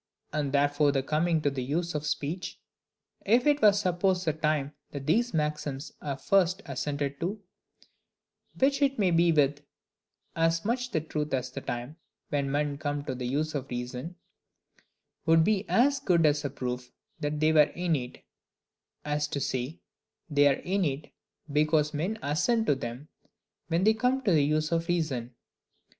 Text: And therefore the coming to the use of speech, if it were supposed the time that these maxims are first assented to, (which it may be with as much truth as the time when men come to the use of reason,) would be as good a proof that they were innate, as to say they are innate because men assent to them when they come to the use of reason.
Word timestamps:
And 0.33 0.51
therefore 0.51 0.91
the 0.91 1.03
coming 1.03 1.41
to 1.41 1.51
the 1.51 1.63
use 1.63 1.93
of 1.93 2.07
speech, 2.07 2.59
if 3.23 3.45
it 3.45 3.61
were 3.61 3.71
supposed 3.71 4.25
the 4.25 4.33
time 4.33 4.73
that 4.89 5.05
these 5.05 5.31
maxims 5.31 5.91
are 6.01 6.17
first 6.17 6.63
assented 6.65 7.19
to, 7.19 7.39
(which 8.57 8.81
it 8.81 8.97
may 8.97 9.11
be 9.11 9.31
with 9.31 9.63
as 10.35 10.65
much 10.65 10.89
truth 10.89 11.31
as 11.35 11.51
the 11.51 11.61
time 11.61 11.97
when 12.29 12.49
men 12.51 12.79
come 12.79 13.05
to 13.05 13.13
the 13.13 13.27
use 13.27 13.53
of 13.53 13.69
reason,) 13.69 14.15
would 15.27 15.43
be 15.43 15.69
as 15.69 15.99
good 15.99 16.25
a 16.25 16.49
proof 16.49 16.91
that 17.19 17.39
they 17.39 17.53
were 17.53 17.69
innate, 17.75 18.23
as 19.05 19.27
to 19.27 19.39
say 19.39 19.81
they 20.31 20.47
are 20.47 20.61
innate 20.61 21.13
because 21.51 21.93
men 21.93 22.17
assent 22.23 22.65
to 22.65 22.73
them 22.73 23.07
when 23.67 23.83
they 23.83 23.93
come 23.93 24.23
to 24.23 24.31
the 24.31 24.43
use 24.43 24.71
of 24.71 24.87
reason. 24.87 25.35